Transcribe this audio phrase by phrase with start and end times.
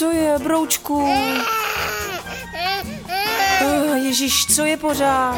[0.00, 1.10] Co je, broučku?
[3.64, 5.36] Oh, Ježíš, co je pořád?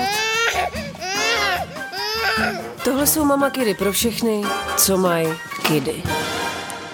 [2.85, 4.43] Tohle jsou mama kidy pro všechny,
[4.77, 5.29] co mají
[5.67, 6.03] kidy.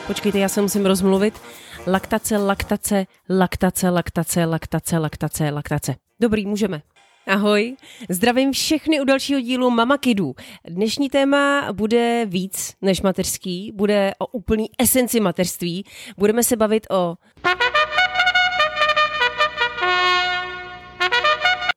[0.07, 1.43] Počkejte, já se musím rozmluvit.
[1.87, 5.95] Laktace, laktace, laktace, laktace, laktace, laktace, laktace.
[6.21, 6.83] Dobrý, můžeme.
[7.29, 7.77] Ahoj,
[8.09, 10.35] zdravím všechny u dalšího dílu Mama Kidů.
[10.65, 15.85] Dnešní téma bude víc než mateřský, bude o úplný esenci mateřství.
[16.19, 17.15] Budeme se bavit o...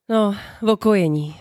[0.09, 0.35] No,
[0.71, 1.35] o kojení.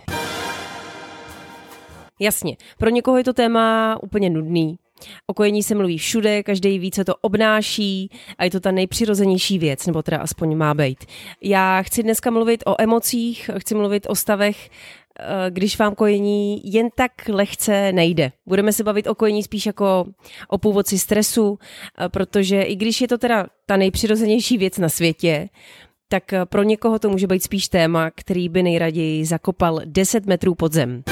[2.20, 4.78] Jasně, pro někoho je to téma úplně nudný.
[5.26, 9.58] O kojení se mluví všude, každý ví, co to obnáší a je to ta nejpřirozenější
[9.58, 11.04] věc, nebo teda aspoň má být.
[11.42, 14.70] Já chci dneska mluvit o emocích, chci mluvit o stavech,
[15.20, 18.32] eh, když vám kojení jen tak lehce nejde.
[18.46, 20.06] Budeme se bavit o kojení spíš jako
[20.48, 21.58] o původci stresu,
[21.98, 25.48] eh, protože i když je to teda ta nejpřirozenější věc na světě,
[26.08, 30.54] tak eh, pro někoho to může být spíš téma, který by nejraději zakopal 10 metrů
[30.54, 31.02] pod zem.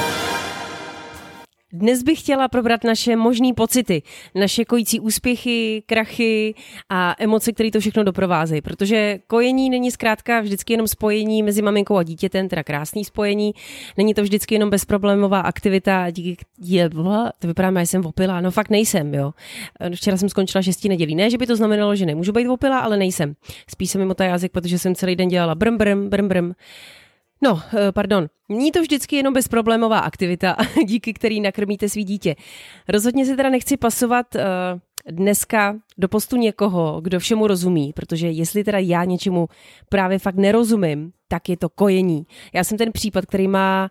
[1.72, 4.02] Dnes bych chtěla probrat naše možné pocity,
[4.34, 6.54] naše kojící úspěchy, krachy
[6.88, 8.60] a emoce, které to všechno doprovázejí.
[8.60, 13.52] Protože kojení není zkrátka vždycky jenom spojení mezi maminkou a dítětem, teda krásný spojení.
[13.96, 16.90] Není to vždycky jenom bezproblémová aktivita, díky je,
[17.38, 18.40] to vypadá, že jsem opila.
[18.40, 19.32] No fakt nejsem, jo.
[19.94, 21.14] Včera jsem skončila šestí nedělí.
[21.14, 23.34] Ne, že by to znamenalo, že nemůžu být opila, ale nejsem.
[23.70, 26.52] Spíš se mi motá jazyk, protože jsem celý den dělala brm, brm, brm, brm.
[27.42, 28.26] No, eh, pardon.
[28.48, 32.36] Není to vždycky jenom bezproblémová aktivita, díky který nakrmíte svý dítě.
[32.88, 34.40] Rozhodně se teda nechci pasovat uh,
[35.10, 39.48] dneska do postu někoho, kdo všemu rozumí, protože jestli teda já něčemu
[39.88, 42.26] právě fakt nerozumím, tak je to kojení.
[42.52, 43.90] Já jsem ten případ, který má,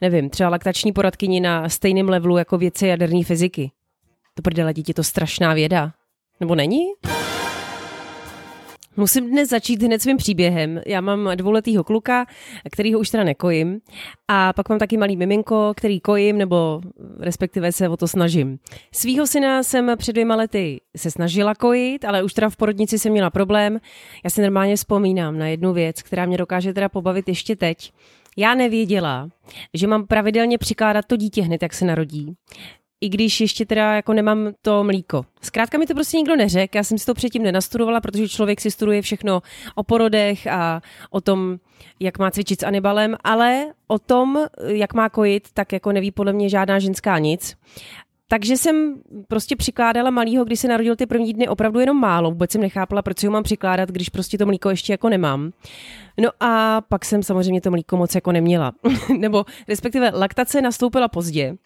[0.00, 3.70] nevím, třeba laktační poradkyni na stejném levelu jako věci jaderní fyziky.
[4.34, 5.92] To prdele, dítě, to strašná věda.
[6.40, 6.80] Nebo není?
[9.00, 10.80] Musím dnes začít hned svým příběhem.
[10.86, 12.26] Já mám dvouletýho kluka,
[12.72, 13.80] který ho už teda nekojím.
[14.28, 16.80] A pak mám taky malý miminko, který kojím, nebo
[17.18, 18.58] respektive se o to snažím.
[18.92, 23.12] Svýho syna jsem před dvěma lety se snažila kojit, ale už teda v porodnici jsem
[23.12, 23.80] měla problém.
[24.24, 27.92] Já si normálně vzpomínám na jednu věc, která mě dokáže teda pobavit ještě teď.
[28.36, 29.28] Já nevěděla,
[29.74, 32.34] že mám pravidelně přikládat to dítě hned, jak se narodí
[33.00, 35.24] i když ještě teda jako nemám to mlíko.
[35.42, 38.70] Zkrátka mi to prostě nikdo neřekl, já jsem si to předtím nenastudovala, protože člověk si
[38.70, 39.42] studuje všechno
[39.74, 40.80] o porodech a
[41.10, 41.58] o tom,
[42.00, 46.32] jak má cvičit s Anibalem, ale o tom, jak má kojit, tak jako neví podle
[46.32, 47.56] mě žádná ženská nic.
[48.28, 52.30] Takže jsem prostě přikládala malýho, když se narodil ty první dny opravdu jenom málo.
[52.30, 55.50] Vůbec jsem nechápala, proč si ho mám přikládat, když prostě to mlíko ještě jako nemám.
[56.20, 58.72] No a pak jsem samozřejmě to mlíko moc jako neměla.
[59.18, 61.56] Nebo respektive laktace nastoupila pozdě,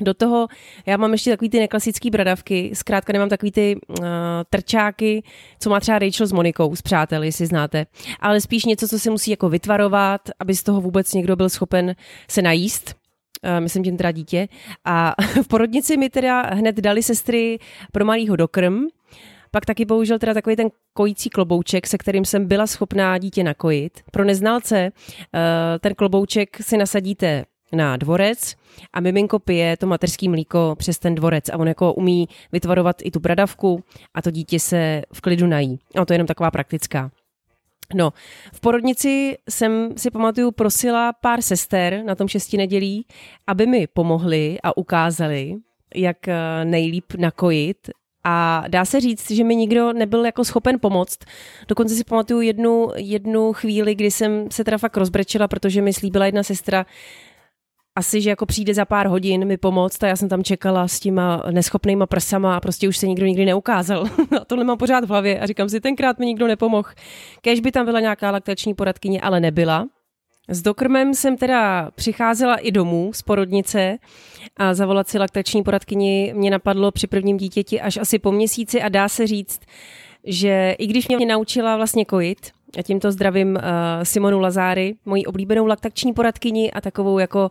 [0.00, 0.48] do toho
[0.86, 4.06] já mám ještě takový ty neklasický bradavky, zkrátka nemám takový ty uh,
[4.50, 5.22] trčáky,
[5.60, 7.86] co má třeba Rachel s Monikou, s přáteli, jestli znáte,
[8.20, 11.94] ale spíš něco, co se musí jako vytvarovat, aby z toho vůbec někdo byl schopen
[12.30, 12.94] se najíst.
[13.44, 14.48] Uh, myslím tím teda dítě.
[14.84, 17.58] A v porodnici mi teda hned dali sestry
[17.92, 18.86] pro malýho dokrm,
[19.50, 24.00] pak taky použil teda takový ten kojící klobouček, se kterým jsem byla schopná dítě nakojit.
[24.12, 25.40] Pro neznalce uh,
[25.80, 28.54] ten klobouček si nasadíte na dvorec
[28.92, 33.10] a miminko pije to mateřský mlíko přes ten dvorec a on jako umí vytvarovat i
[33.10, 33.84] tu bradavku
[34.14, 35.78] a to dítě se v klidu nají.
[35.94, 37.10] A to je jenom taková praktická.
[37.94, 38.12] No,
[38.52, 43.06] v porodnici jsem si pamatuju prosila pár sester na tom šesti nedělí,
[43.46, 45.56] aby mi pomohli a ukázali,
[45.94, 47.90] jak eh, nejlíp nakojit
[48.24, 51.18] a dá se říct, že mi nikdo nebyl jako schopen pomoct.
[51.68, 56.26] Dokonce si pamatuju jednu, jednu chvíli, kdy jsem se teda fakt rozbrečela, protože mi slíbila
[56.26, 56.86] jedna sestra,
[57.98, 61.00] asi, že jako přijde za pár hodin mi pomoct a já jsem tam čekala s
[61.00, 64.06] těma neschopnýma prsama a prostě už se nikdo nikdy neukázal.
[64.40, 66.88] a tohle mám pořád v hlavě a říkám si, tenkrát mi nikdo nepomohl.
[67.40, 69.86] Kež by tam byla nějaká laktační poradkyně, ale nebyla.
[70.48, 73.98] S dokrmem jsem teda přicházela i domů z porodnice
[74.56, 78.88] a zavolat si laktační poradkyni mě napadlo při prvním dítěti až asi po měsíci a
[78.88, 79.60] dá se říct,
[80.24, 83.62] že i když mě naučila vlastně kojit, a tímto zdravím uh,
[84.02, 87.50] Simonu Lazáry, moji oblíbenou laktační poradkyni a takovou jako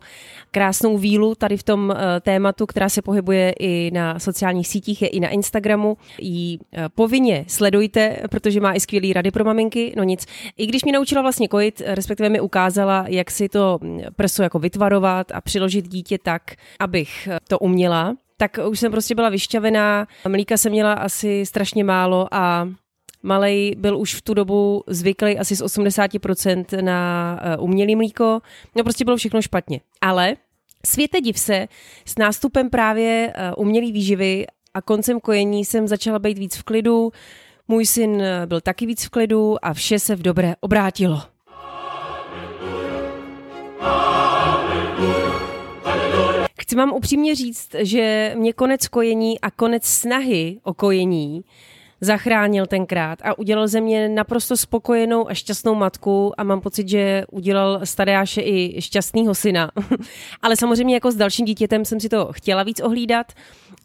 [0.50, 5.08] krásnou vílu tady v tom uh, tématu, která se pohybuje i na sociálních sítích, je
[5.08, 5.96] i na Instagramu.
[6.20, 9.94] Jí uh, povinně sledujte, protože má i skvělé rady pro maminky.
[9.96, 10.26] No nic,
[10.56, 14.58] i když mě naučila vlastně kojit, respektive mi ukázala, jak si to mm, prso jako
[14.58, 16.42] vytvarovat a přiložit dítě tak,
[16.80, 20.06] abych to uměla, tak už jsem prostě byla vyšťavená.
[20.28, 22.68] Mlíka jsem měla asi strašně málo a
[23.22, 28.40] Malej byl už v tu dobu zvyklý asi z 80% na uh, umělý mlíko.
[28.76, 29.80] No prostě bylo všechno špatně.
[30.00, 30.36] Ale
[30.86, 31.68] světe div se,
[32.04, 37.12] s nástupem právě uh, umělý výživy a koncem kojení jsem začala být víc v klidu,
[37.70, 41.22] Můj syn byl taky víc v klidu a vše se v dobré obrátilo.
[46.60, 51.44] Chci vám upřímně říct, že mě konec kojení a konec snahy o kojení
[52.00, 57.24] zachránil tenkrát a udělal ze mě naprosto spokojenou a šťastnou matku a mám pocit, že
[57.30, 59.70] udělal Stadeáše i šťastného syna.
[60.42, 63.32] Ale samozřejmě jako s dalším dítětem jsem si to chtěla víc ohlídat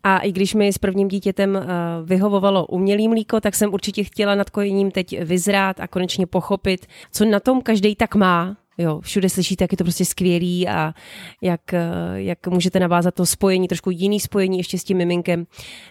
[0.04, 1.66] a i když mi s prvním dítětem eh,
[2.04, 7.26] vyhovovalo umělý mlíko, tak jsem určitě chtěla nad kojením teď vyzrát a konečně pochopit, co
[7.26, 10.94] na tom každý tak má, Jo, všude slyšíte, jak je to prostě skvělý a
[11.42, 11.82] jak, eh,
[12.16, 15.46] jak můžete navázat to spojení, trošku jiný spojení ještě s tím miminkem.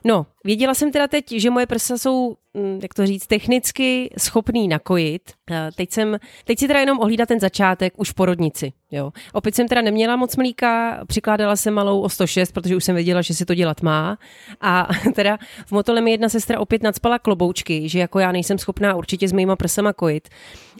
[0.05, 4.69] No, věděla jsem teda teď, že moje prsa jsou, hm, jak to říct, technicky schopný
[4.69, 5.23] nakojit.
[5.51, 8.73] Eh, teď, jsem, teď si teda jenom ohlídat ten začátek už v porodnici.
[8.91, 9.13] Jo.
[9.33, 13.23] Opět jsem teda neměla moc mlíka, přikládala jsem malou o 106, protože už jsem věděla,
[13.23, 14.19] že si to dělat má.
[14.61, 18.95] A teda v motole mi jedna sestra opět nadspala kloboučky, že jako já nejsem schopná
[18.95, 20.29] určitě s mýma prsama kojit.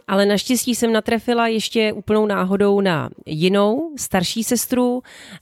[0.07, 5.01] Ale naštěstí jsem natrefila ještě úplnou náhodou na jinou, starší sestru,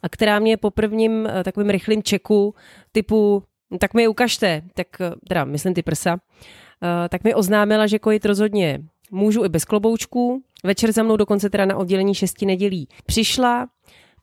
[0.09, 2.55] která mě po prvním eh, takovým rychlým čeku
[2.91, 3.43] typu,
[3.79, 8.25] tak mi ukažte, tak eh, teda myslím ty prsa, eh, tak mi oznámila, že kojit
[8.25, 8.79] rozhodně
[9.11, 10.43] můžu i bez kloboučků.
[10.63, 13.67] Večer za mnou dokonce teda na oddělení šesti nedělí přišla,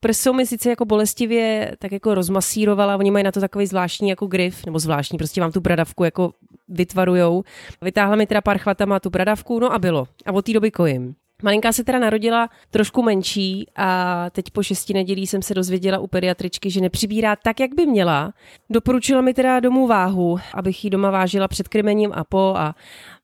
[0.01, 4.27] Prsou mi sice jako bolestivě tak jako rozmasírovala, oni mají na to takový zvláštní jako
[4.27, 6.33] grif, nebo zvláštní, prostě vám tu bradavku jako
[6.69, 7.45] vytvarujou.
[7.83, 10.07] Vytáhla mi teda pár chvatama tu bradavku, no a bylo.
[10.27, 11.15] A od té doby kojím.
[11.43, 16.07] Malinká se teda narodila trošku menší a teď po šesti nedělí jsem se dozvěděla u
[16.07, 18.33] pediatričky, že nepřibírá tak, jak by měla.
[18.71, 22.75] Doporučila mi teda domů váhu, abych ji doma vážila před krmením a po a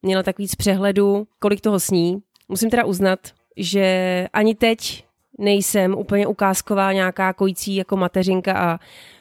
[0.03, 2.23] měla tak víc přehledu, kolik toho sní.
[2.49, 3.21] Musím teda uznat,
[3.57, 5.05] že ani teď
[5.39, 8.79] nejsem úplně ukázková nějaká kojící jako mateřinka a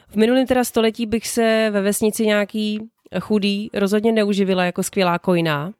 [0.07, 5.73] v minulém teda století bych se ve vesnici nějaký chudý rozhodně neuživila jako skvělá kojná.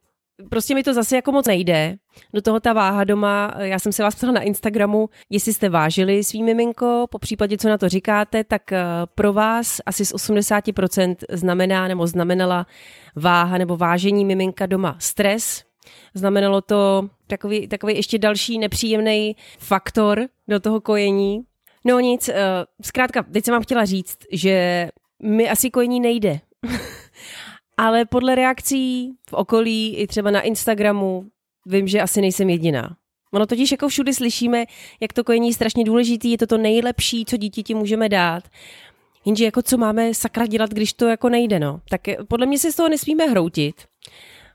[0.50, 1.96] Prostě mi to zase jako moc nejde.
[2.34, 6.24] Do toho ta váha doma, já jsem se vás ptala na Instagramu, jestli jste vážili
[6.24, 8.84] svý miminko, po případě, co na to říkáte, tak eh,
[9.14, 12.66] pro vás asi z 80% znamená nebo znamenala
[13.16, 15.64] váha nebo vážení miminka doma stres,
[16.14, 21.42] Znamenalo to takový, takový ještě další nepříjemný faktor do toho kojení.
[21.84, 22.34] No nic, uh,
[22.82, 24.88] zkrátka, teď jsem vám chtěla říct, že
[25.22, 26.40] mi asi kojení nejde.
[27.76, 31.26] Ale podle reakcí v okolí, i třeba na Instagramu,
[31.66, 32.96] vím, že asi nejsem jediná.
[33.32, 34.64] Ono totiž jako všude slyšíme,
[35.00, 38.44] jak to kojení je strašně důležitý, je to to nejlepší, co dítěti můžeme dát.
[39.24, 41.80] Jenže jako co máme sakra dělat, když to jako nejde, no.
[41.90, 43.74] Tak podle mě se z toho nesmíme hroutit.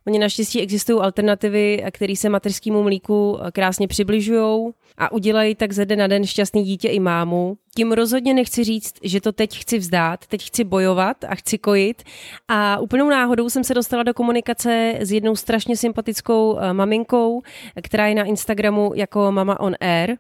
[0.08, 6.00] Oni naštěstí existují alternativy, které se mateřskému mlíku krásně přibližují a udělají tak ze den
[6.00, 7.58] na den šťastný dítě i mámu.
[7.76, 12.04] Tím rozhodně nechci říct, že to teď chci vzdát, teď chci bojovat a chci kojit.
[12.48, 17.42] A úplnou náhodou jsem se dostala do komunikace s jednou strašně sympatickou eh, maminkou,
[17.84, 20.16] která je na Instagramu jako Mama on Air.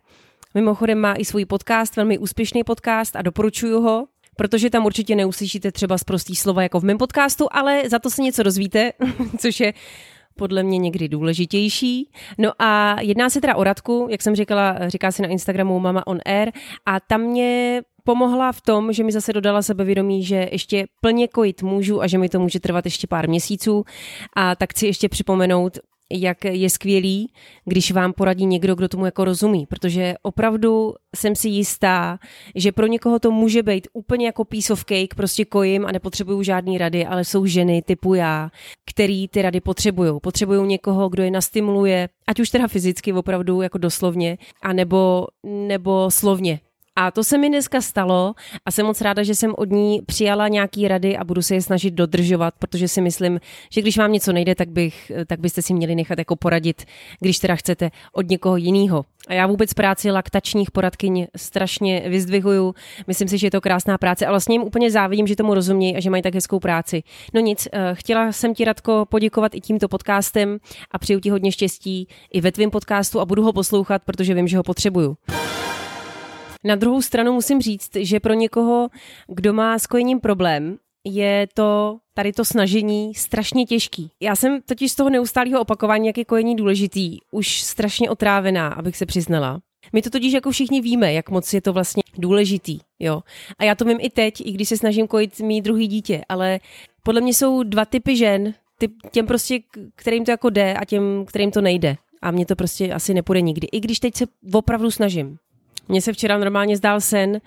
[0.53, 4.07] Mimochodem má i svůj podcast, velmi úspěšný podcast a doporučuju ho
[4.39, 8.09] protože tam určitě neuslyšíte třeba z prostý slova jako v mém podcastu, ale za to
[8.09, 8.91] se něco rozvíte,
[9.37, 9.73] což je
[10.35, 12.09] podle mě někdy důležitější.
[12.37, 16.07] No a jedná se teda o Radku, jak jsem říkala, říká si na Instagramu Mama
[16.07, 16.51] on Air
[16.85, 21.63] a tam mě pomohla v tom, že mi zase dodala sebevědomí, že ještě plně kojit
[21.63, 23.83] můžu a že mi to může trvat ještě pár měsíců.
[24.35, 25.77] A tak chci ještě připomenout,
[26.11, 27.31] jak je skvělý,
[27.65, 32.19] když vám poradí někdo, kdo tomu jako rozumí, protože opravdu jsem si jistá,
[32.55, 36.45] že pro někoho to může být úplně jako piece of cake, prostě kojím a nepotřebují
[36.45, 38.49] žádný rady, ale jsou ženy typu já,
[38.89, 40.19] který ty rady potřebují.
[40.21, 44.73] Potřebují někoho, kdo je nastimuluje, ať už teda fyzicky opravdu jako doslovně, a
[45.43, 46.59] nebo slovně,
[46.99, 48.33] a to se mi dneska stalo
[48.65, 51.61] a jsem moc ráda, že jsem od ní přijala nějaký rady a budu se je
[51.61, 53.39] snažit dodržovat, protože si myslím,
[53.71, 56.85] že když vám něco nejde, tak, bych, tak byste si měli nechat jako poradit,
[57.19, 59.05] když teda chcete od někoho jiného.
[59.27, 62.75] A já vůbec práci laktačních poradkyň strašně vyzdvihuju.
[63.07, 65.95] Myslím si, že je to krásná práce a vlastně jim úplně závidím, že tomu rozumějí
[65.95, 67.03] a že mají tak hezkou práci.
[67.33, 70.57] No nic, eh, chtěla jsem ti Radko poděkovat i tímto podcastem
[70.91, 74.47] a přeju ti hodně štěstí i ve tvém podcastu a budu ho poslouchat, protože vím,
[74.47, 75.17] že ho potřebuju.
[76.63, 78.89] Na druhou stranu musím říct, že pro někoho,
[79.27, 84.11] kdo má s kojením problém, je to tady to snažení strašně těžký.
[84.19, 88.97] Já jsem totiž z toho neustálého opakování, jak je kojení důležitý, už strašně otrávená, abych
[88.97, 89.59] se přiznala.
[89.93, 93.21] My to totiž jako všichni víme, jak moc je to vlastně důležitý, jo.
[93.59, 96.59] A já to vím i teď, i když se snažím kojit mý druhý dítě, ale
[97.03, 99.59] podle mě jsou dva typy žen, typ, těm prostě,
[99.95, 101.95] kterým to jako jde a těm, kterým to nejde.
[102.21, 105.37] A mně to prostě asi nepůjde nikdy, i když teď se opravdu snažím.
[105.89, 107.41] Mně se včera normálně zdál sen,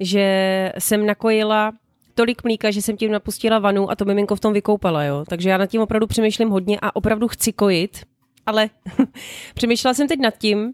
[0.00, 1.72] že jsem nakojila
[2.14, 5.24] tolik mlíka, že jsem tím napustila vanu a to miminko v tom vykoupala, jo.
[5.28, 8.04] Takže já nad tím opravdu přemýšlím hodně a opravdu chci kojit,
[8.46, 8.70] ale
[9.54, 10.72] přemýšlela jsem teď nad tím,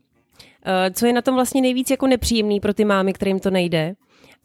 [0.65, 3.95] eh, co je na tom vlastně nejvíc jako nepříjemný pro ty mámy, kterým to nejde.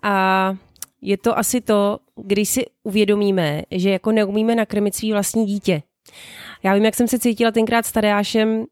[0.04, 0.56] A
[1.02, 5.82] je to asi to, když si uvědomíme, že jako neumíme nakrmit svý vlastní dítě.
[6.64, 8.66] Já vím, jak jsem se cítila tenkrát s Tadeášem,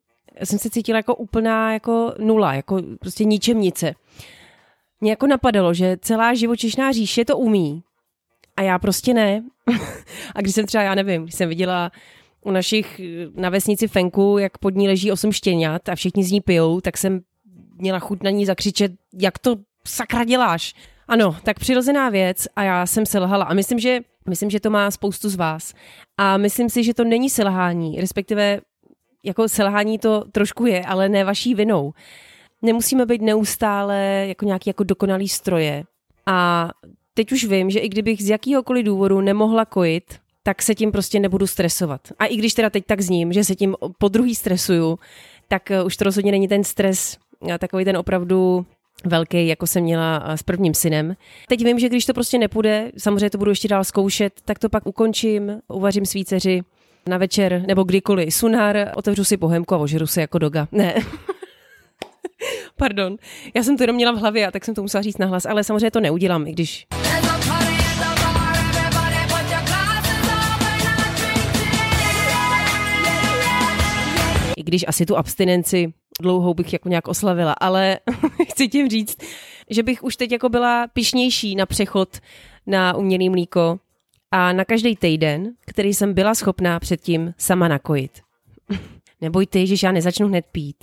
[0.43, 3.95] jsem se cítila jako úplná jako nula, jako prostě ničemnice.
[5.01, 7.83] Mě jako napadalo, že celá živočišná říše to umí
[8.57, 9.43] a já prostě ne.
[10.35, 11.91] a když jsem třeba, já nevím, když jsem viděla
[12.41, 13.01] u našich
[13.35, 16.97] na vesnici Fenku, jak pod ní leží osm štěňat a všichni z ní pijou, tak
[16.97, 17.21] jsem
[17.77, 19.55] měla chuť na ní zakřičet, jak to
[19.87, 20.73] sakra děláš.
[21.07, 24.91] Ano, tak přirozená věc a já jsem selhala a myslím, že, myslím, že to má
[24.91, 25.73] spoustu z vás.
[26.17, 28.61] A myslím si, že to není selhání, respektive
[29.23, 31.93] jako selhání to trošku je, ale ne vaší vinou.
[32.61, 35.83] Nemusíme být neustále jako nějaký jako dokonalý stroje.
[36.25, 36.69] A
[37.13, 40.03] teď už vím, že i kdybych z jakýhokoliv důvodu nemohla kojit,
[40.43, 42.01] tak se tím prostě nebudu stresovat.
[42.19, 44.99] A i když teda teď tak zním, že se tím po druhý stresuju,
[45.47, 47.17] tak eh, už to rozhodně není ten stres,
[47.49, 48.65] eh, takový ten opravdu
[49.05, 51.15] velký, jako jsem měla eh, s prvním synem.
[51.47, 54.69] Teď vím, že když to prostě nepůjde, samozřejmě to budu ještě dál zkoušet, tak to
[54.69, 56.61] pak ukončím, uvařím svíceři
[57.07, 60.67] na večer nebo kdykoliv sunar, otevřu si pohemku a ožeru se jako doga.
[60.71, 60.95] Ne.
[62.75, 63.17] Pardon,
[63.53, 65.63] já jsem to jenom měla v hlavě a tak jsem to musela říct nahlas, ale
[65.63, 66.87] samozřejmě to neudělám, i když
[74.57, 77.99] i když asi tu abstinenci dlouhou bych jako nějak oslavila, ale
[78.49, 79.17] chci tím říct,
[79.69, 82.09] že bych už teď jako byla pišnější na přechod
[82.67, 83.79] na umělý mlíko
[84.31, 88.11] a na každý týden, který jsem byla schopná předtím sama nakojit.
[89.21, 90.75] Neboj ty, že já nezačnu hned pít.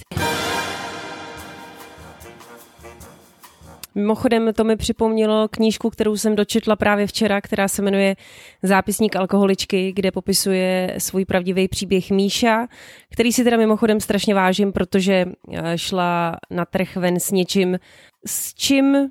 [3.95, 8.17] Mimochodem to mi připomnělo knížku, kterou jsem dočetla právě včera, která se jmenuje
[8.63, 12.67] Zápisník alkoholičky, kde popisuje svůj pravdivý příběh Míša,
[13.13, 17.79] který si teda mimochodem strašně vážím, protože eh, šla na trh ven s něčím,
[18.27, 19.11] s čím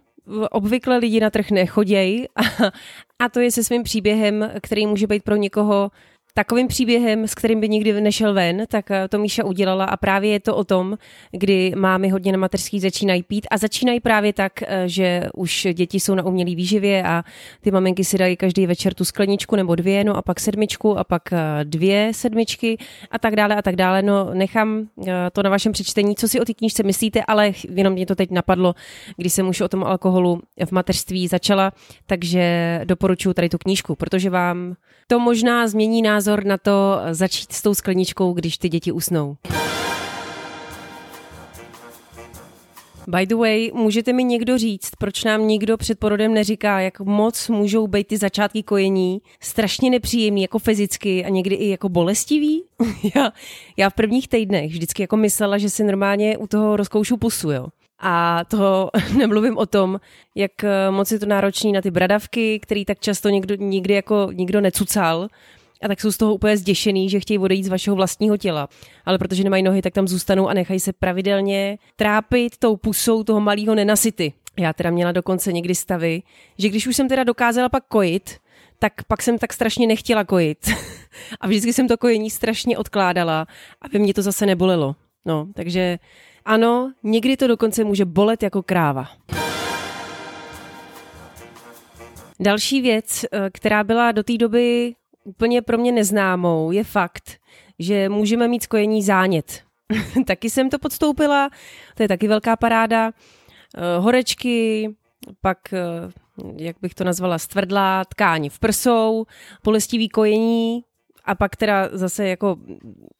[0.51, 2.71] obvykle lidi na trh nechodějí a,
[3.23, 5.91] a to je se svým příběhem, který může být pro někoho
[6.33, 10.31] takovým příběhem, s kterým by nikdy nešel ven, tak eh, to Míša udělala a právě
[10.31, 10.97] je to o tom,
[11.31, 15.99] kdy mámy hodně na mateřský začínají pít a začínají právě tak, eh, že už děti
[15.99, 17.23] jsou na umělý výživě a
[17.61, 21.03] ty maminky si dají každý večer tu skleničku nebo dvě, no a pak sedmičku a
[21.03, 22.77] pak eh, dvě sedmičky
[23.11, 24.01] a tak dále a tak dále.
[24.01, 24.87] No nechám
[25.31, 28.31] to na vašem přečtení, co si o té knížce myslíte, ale jenom mě to teď
[28.31, 28.75] napadlo,
[29.17, 31.71] když jsem už o tom alkoholu v mateřství začala,
[32.05, 34.75] takže doporučuji tady tu knížku, protože vám
[35.07, 39.37] to možná změní názor na to začít s tou skleničkou, když ty děti usnou.
[43.07, 47.49] By the way, můžete mi někdo říct, proč nám nikdo před porodem neříká, jak moc
[47.49, 52.63] můžou být ty začátky kojení strašně nepříjemný, jako fyzicky a někdy i jako bolestivý?
[53.15, 53.31] já,
[53.77, 57.67] já v prvních týdnech vždycky jako myslela, že si normálně u toho rozkoušu pusu, jo.
[57.99, 59.99] A to nemluvím o tom,
[60.35, 64.29] jak eh, moc je to náročný na ty bradavky, který tak často někdo, nikdy jako
[64.33, 65.27] nikdo necucal.
[65.83, 68.69] A tak jsou z toho úplně zděšený, že chtějí odejít z vašeho vlastního těla.
[69.05, 73.41] Ale protože nemají nohy, tak tam zůstanou a nechají se pravidelně trápit tou pusou toho
[73.41, 74.33] malého nenasyty.
[74.59, 76.21] Já teda měla dokonce někdy stavy,
[76.57, 78.37] že když už jsem teda dokázala pak kojit,
[78.79, 80.57] tak pak jsem tak strašně nechtěla kojit.
[81.41, 83.47] a vždycky jsem to kojení strašně odkládala,
[83.81, 84.95] aby mě to zase nebolelo.
[85.25, 85.99] No, takže
[86.45, 89.07] ano, někdy to dokonce může bolet jako kráva.
[92.39, 94.93] Další věc, eh, která byla do té doby
[95.23, 97.37] úplně pro mě neznámou, je fakt,
[97.79, 99.63] že můžeme mít skojení zánět.
[100.27, 101.49] taky jsem to podstoupila,
[101.95, 103.11] to je taky velká paráda.
[103.77, 104.89] Eh, horečky,
[105.41, 105.79] pak, eh,
[106.57, 109.25] jak bych to nazvala, stvrdlá tkáň v prsou,
[109.63, 110.83] bolestivý kojení,
[111.25, 112.55] a pak teda zase jako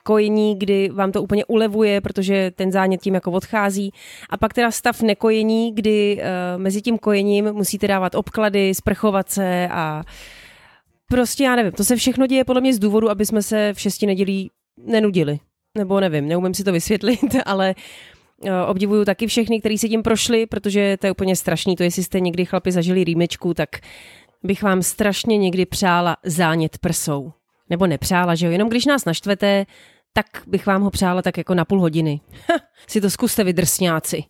[0.04, 3.94] kojení, kdy vám to úplně ulevuje, protože ten zánět tím jako odchází.
[4.30, 9.68] A pak teda stav nekojení, kdy uh, mezi tím kojením musíte dávat obklady, sprchovat se
[9.72, 10.04] a
[11.10, 13.80] prostě já nevím, to se všechno děje podle mě z důvodu, aby jsme se v
[13.80, 15.40] šesti nedělí nenudili.
[15.78, 17.76] Nebo nevím, neumím si to vysvětlit, ale
[18.42, 22.04] uh, obdivuju taky všechny, kteří se tím prošli, protože to je úplně strašný, to jestli
[22.04, 23.70] jste někdy chlapi zažili rýmečku, tak
[24.44, 27.34] bych vám strašně někdy přála zánět prsou
[27.70, 29.66] nebo nepřála, že jo, jenom když nás naštvete,
[30.14, 32.22] tak bych vám ho přála tak jako na půl hodiny.
[32.50, 34.24] Ha, si to zkuste vydrsňáci.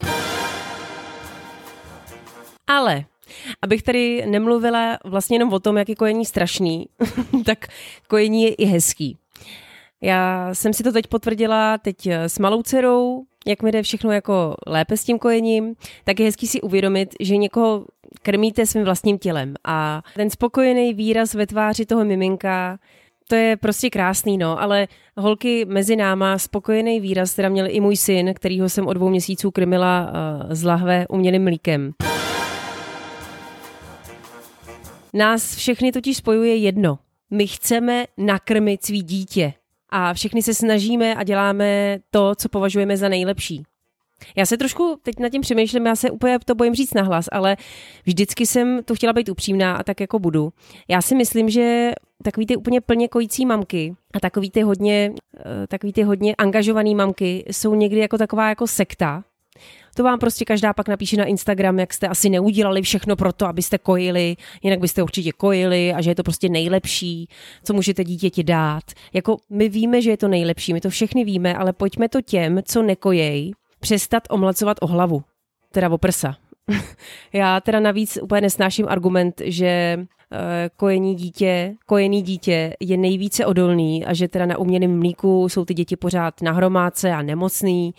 [2.67, 3.05] Ale
[3.61, 6.87] abych tady nemluvila vlastně jenom o tom, jak je kojení strašný,
[7.45, 7.67] tak
[8.07, 9.17] kojení je i hezký.
[10.01, 14.55] Já jsem si to teď potvrdila teď s malou dcerou, jak mi jde všechno jako
[14.67, 17.85] lépe s tím kojením, tak je hezký si uvědomit, že někoho
[18.21, 22.79] krmíte svým vlastním tělem a ten spokojený výraz ve tváři toho miminka
[23.27, 24.87] to je prostě krásný, no, ale
[25.17, 29.51] holky mezi náma spokojený výraz teda měl i můj syn, kterýho jsem o dvou měsíců
[29.51, 31.93] krmila uh, z lahve umělým mlíkem.
[35.13, 36.99] Nás všechny totiž spojuje jedno.
[37.31, 39.53] My chceme nakrmit svý dítě
[39.89, 43.63] a všechny se snažíme a děláme to, co považujeme za nejlepší.
[44.35, 47.57] Já se trošku teď nad tím přemýšlím, já se úplně to bojím říct nahlas, ale
[48.05, 50.53] vždycky jsem to chtěla být upřímná a tak jako budu.
[50.87, 51.91] Já si myslím, že
[52.23, 56.95] takový ty úplně plně kojící mamky a takový ty hodně, eh, takový ty hodně angažovaný
[56.95, 59.23] mamky jsou někdy jako taková jako sekta,
[59.93, 63.47] to vám prostě každá pak napíše na Instagram, jak jste asi neudělali všechno pro to,
[63.47, 67.27] abyste kojili, jinak byste určitě kojili a že je to prostě nejlepší,
[67.63, 68.83] co můžete dítěti dát.
[69.13, 72.59] Jako my víme, že je to nejlepší, my to všechny víme, ale pojďme to těm,
[72.65, 75.23] co nekojej, přestat omlacovat o hlavu,
[75.71, 76.35] teda o prsa.
[77.33, 84.05] Já teda navíc úplně nesnáším argument, že eh, kojení dítě, kojený dítě je nejvíce odolný
[84.05, 87.93] a že teda na uměném mlíku jsou ty děti pořád na hromádce a nemocný.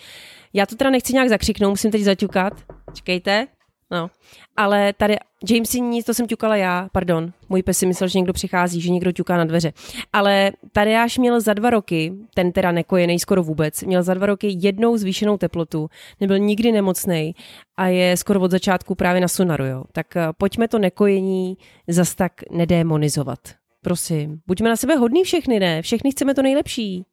[0.54, 2.52] Já to teda nechci nějak zakřiknout, musím teď zaťukat.
[2.92, 3.46] Čekejte.
[3.90, 4.10] No.
[4.56, 5.16] Ale tady,
[5.50, 7.32] Jamesy nic, to jsem ťukala já, pardon.
[7.48, 9.72] Můj pes si myslel, že někdo přichází, že někdo ťuká na dveře.
[10.12, 14.26] Ale tady až měl za dva roky, ten teda nekojený skoro vůbec, měl za dva
[14.26, 15.88] roky jednou zvýšenou teplotu,
[16.20, 17.34] nebyl nikdy nemocný
[17.76, 19.84] a je skoro od začátku právě na sonaru, jo.
[19.92, 21.56] Tak eh, pojďme to nekojení
[21.88, 23.38] zas tak nedémonizovat.
[23.82, 25.82] Prosím, buďme na sebe hodní všechny, ne?
[25.82, 27.04] Všechny chceme to nejlepší.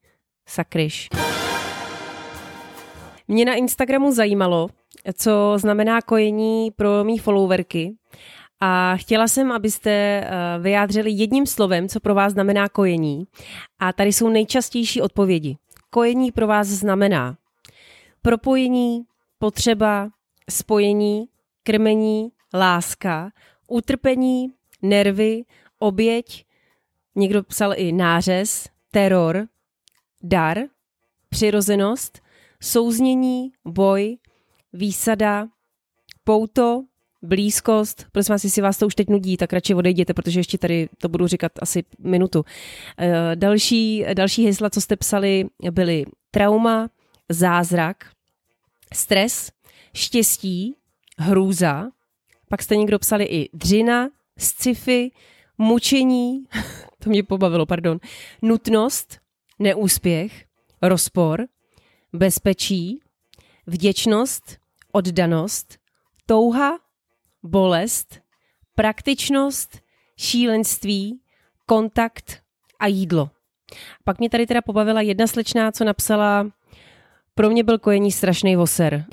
[0.48, 1.10] Sakryš.
[3.32, 4.70] Mě na Instagramu zajímalo,
[5.14, 7.96] co znamená kojení pro mý followerky.
[8.60, 13.24] A chtěla jsem, abyste eh, vyjádřili jedním slovem, co pro vás znamená kojení.
[13.80, 15.58] A tady jsou nejčastější odpovědi.
[15.90, 17.38] Kojení pro vás znamená
[18.22, 19.04] propojení,
[19.40, 20.10] potřeba,
[20.50, 21.26] spojení,
[21.64, 23.32] krmení, láska,
[23.68, 24.48] utrpení,
[24.82, 25.44] nervy,
[25.80, 26.46] oběť,
[27.16, 29.48] někdo psal i nářez, teror,
[30.24, 30.58] dar,
[31.30, 32.22] přirozenost,
[32.62, 34.18] souznění, boj,
[34.74, 35.48] výsada,
[36.24, 36.84] pouto,
[37.22, 38.06] blízkost.
[38.12, 41.10] Prosím vás, jestli vás to už teď nudí, tak radši odejděte, protože ještě tady to
[41.10, 42.46] budu říkat asi minutu.
[42.98, 46.90] Eh, další, další hesla, co jste psali, byly trauma,
[47.30, 48.12] zázrak,
[48.94, 49.52] stres,
[49.94, 50.76] štěstí,
[51.18, 51.90] hrůza,
[52.50, 55.12] pak jste někdo psali i dřina, sci-fi,
[55.58, 56.44] mučení,
[57.04, 58.00] to mě pobavilo, pardon,
[58.42, 59.20] nutnost,
[59.60, 60.46] neúspěch,
[60.82, 61.46] rozpor,
[62.14, 63.00] bezpečí,
[63.68, 64.58] vděčnost,
[64.92, 65.78] oddanost,
[66.26, 66.80] touha,
[67.44, 68.22] bolest,
[68.76, 69.80] praktičnost,
[70.18, 71.20] šílenství,
[71.66, 72.42] kontakt
[72.80, 73.30] a jídlo.
[74.04, 76.52] Pak mě tady teda pobavila jedna slečná, co napsala,
[77.36, 79.06] pro mě byl kojení strašný voser.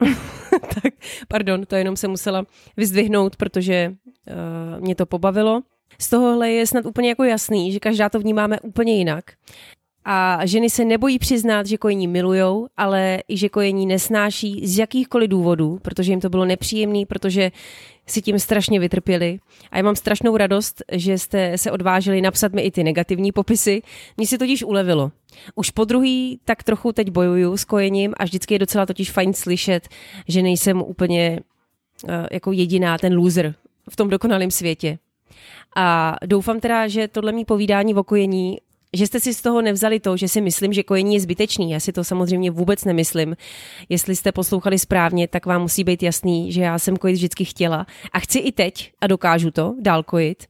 [0.82, 0.94] tak,
[1.28, 3.94] pardon, to jenom se musela vyzdvihnout, protože
[4.26, 5.62] uh, mě to pobavilo.
[5.98, 9.32] Z tohohle je snad úplně jako jasný, že každá to vnímáme úplně jinak.
[10.04, 15.30] A ženy se nebojí přiznat, že kojení milujou, ale i že kojení nesnáší z jakýchkoliv
[15.30, 17.52] důvodů, protože jim to bylo nepříjemné, protože
[18.06, 19.38] si tím strašně vytrpěli.
[19.70, 23.82] A já mám strašnou radost, že jste se odvážili napsat mi i ty negativní popisy.
[24.16, 25.12] Mně si totiž ulevilo.
[25.54, 29.32] Už po druhý tak trochu teď bojuju s kojením a vždycky je docela totiž fajn
[29.32, 29.88] slyšet,
[30.28, 31.40] že nejsem úplně
[32.04, 33.54] uh, jako jediná ten loser
[33.90, 34.98] v tom dokonalém světě.
[35.76, 38.58] A doufám teda, že tohle mý povídání o kojení
[38.94, 41.70] že jste si z toho nevzali to, že si myslím, že kojení je zbytečný.
[41.70, 43.36] Já si to samozřejmě vůbec nemyslím.
[43.88, 47.86] Jestli jste poslouchali správně, tak vám musí být jasný, že já jsem kojit vždycky chtěla
[48.12, 50.44] a chci i teď a dokážu to dál kojit.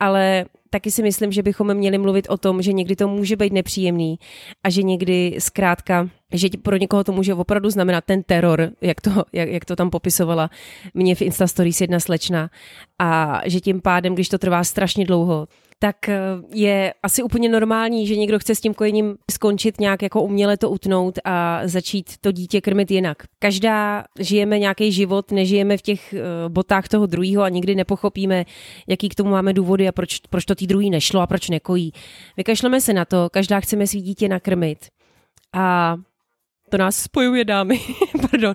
[0.00, 3.52] Ale taky si myslím, že bychom měli mluvit o tom, že někdy to může být
[3.52, 4.18] nepříjemný
[4.64, 9.10] a že někdy zkrátka, že pro někoho to může opravdu znamenat ten teror, jak to,
[9.32, 10.50] jak, jak to tam popisovala
[10.94, 12.50] mě v Instastories jedna slečna
[12.98, 16.20] a že tím pádem, když to trvá strašně dlouho, tak eh,
[16.54, 20.70] je asi úplně normální, že někdo chce s tím kojením skončit nějak jako uměle to
[20.70, 23.22] utnout a začít to dítě krmit jinak.
[23.38, 28.44] Každá žijeme nějaký život, nežijeme v těch eh, botách toho druhého a nikdy nepochopíme,
[28.86, 31.92] jaký k tomu máme důvody a proč, proč to tý druhý nešlo a proč nekojí.
[32.36, 34.78] Vykašleme se na to, každá chceme svý dítě nakrmit.
[35.52, 35.96] A
[36.70, 37.80] to nás spojuje, dámy.
[38.30, 38.54] Pardon.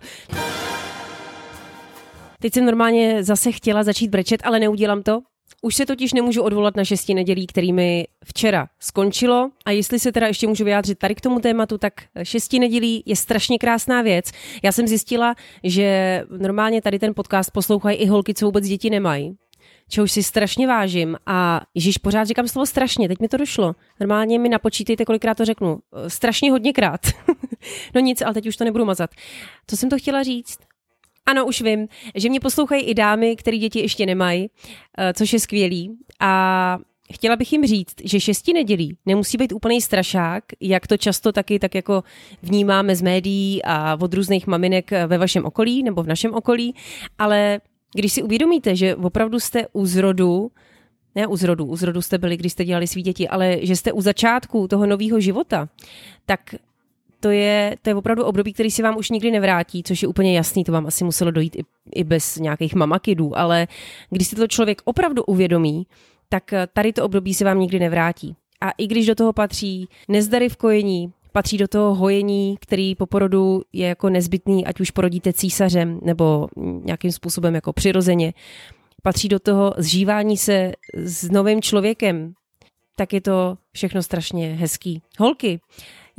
[2.40, 5.22] Teď jsem normálně zase chtěla začít brečet, ale neudělám to,
[5.62, 9.50] už se totiž nemůžu odvolat na šesti nedělí, kterými včera skončilo.
[9.66, 11.94] A jestli se teda ještě můžu vyjádřit tady k tomu tématu, tak
[12.24, 14.32] šesti nedělí je strašně krásná věc.
[14.64, 19.38] Já jsem zjistila, že normálně tady ten podcast poslouchají i holky, co vůbec děti nemají
[19.90, 21.18] čehož si strašně vážím.
[21.26, 23.76] A Ježíš, pořád říkám slovo strašně, teď mi to došlo.
[24.00, 25.80] Normálně mi napočítejte, kolikrát to řeknu.
[26.08, 27.02] Strašně hodněkrát.
[27.96, 29.10] no nic, ale teď už to nebudu mazat.
[29.68, 30.60] Co jsem to chtěla říct?
[31.26, 34.50] Ano, už vím, že mě poslouchají i dámy, které děti ještě nemají,
[34.98, 35.98] eh, což je skvělý.
[36.20, 36.80] A
[37.14, 41.60] chtěla bych jim říct, že šesti nedělí nemusí být úplný strašák, jak to často taky
[41.60, 42.04] tak jako
[42.44, 46.76] vnímáme z médií a od různých maminek ve vašem okolí nebo v našem okolí,
[47.18, 47.62] ale
[47.94, 50.52] když si uvědomíte, že opravdu jste u zrodu,
[51.16, 53.92] ne u zrodu, u zrodu jste byli, když jste dělali svý děti, ale že jste
[53.92, 55.70] u začátku toho nového života,
[56.26, 56.56] tak
[57.20, 60.36] to je, to je opravdu období, který si vám už nikdy nevrátí, což je úplně
[60.36, 61.64] jasný, to vám asi muselo dojít i,
[61.96, 63.68] i bez nějakých mamakidů, ale
[64.10, 65.88] když si to člověk opravdu uvědomí,
[66.30, 68.36] tak tady to období se vám nikdy nevrátí.
[68.62, 73.06] A i když do toho patří nezdary v kojení, patří do toho hojení, který po
[73.06, 76.48] porodu je jako nezbytný, ať už porodíte císařem nebo
[76.84, 78.34] nějakým způsobem jako přirozeně,
[79.04, 82.34] patří do toho zžívání se s novým člověkem,
[82.96, 85.02] tak je to všechno strašně hezký.
[85.20, 85.60] Holky,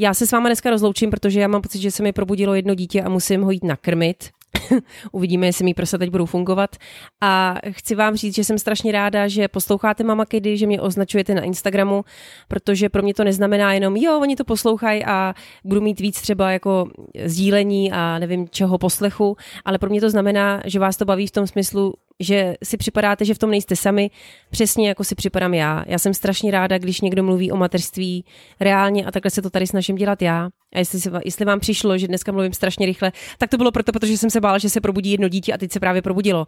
[0.00, 2.74] já se s váma dneska rozloučím, protože já mám pocit, že se mi probudilo jedno
[2.74, 4.30] dítě a musím ho jít nakrmit.
[5.12, 6.76] Uvidíme, jestli mi prsa teď budou fungovat.
[7.20, 11.34] A chci vám říct, že jsem strašně ráda, že posloucháte Mama Kedy, že mě označujete
[11.34, 12.04] na Instagramu,
[12.48, 15.34] protože pro mě to neznamená jenom, jo, oni to poslouchají a
[15.64, 16.88] budu mít víc třeba jako
[17.24, 21.30] sdílení a nevím čeho poslechu, ale pro mě to znamená, že vás to baví v
[21.30, 24.10] tom smyslu, že si připadáte, že v tom nejste sami,
[24.50, 25.84] přesně jako si připadám já.
[25.86, 28.24] Já jsem strašně ráda, když někdo mluví o mateřství
[28.60, 30.48] reálně a takhle se to tady snažím dělat já.
[30.74, 33.92] A jestli, si, jestli vám přišlo, že dneska mluvím strašně rychle, tak to bylo proto,
[33.92, 36.46] protože jsem se bála, že se probudí jedno dítě a teď se právě probudilo.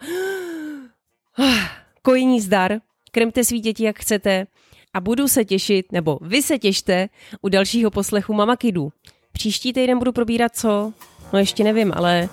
[2.02, 2.78] Kojení zdar,
[3.10, 4.46] krmte svý děti, jak chcete
[4.94, 7.08] a budu se těšit, nebo vy se těšte
[7.42, 8.92] u dalšího poslechu Mama Kidu.
[9.32, 10.92] Příští týden budu probírat co?
[11.32, 12.28] No ještě nevím, ale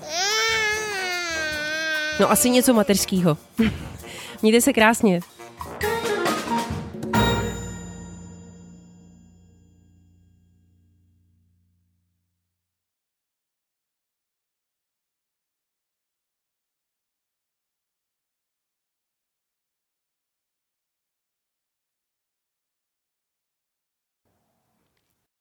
[2.19, 3.37] No asi něco mateřského.
[4.41, 5.19] Mějte se krásně.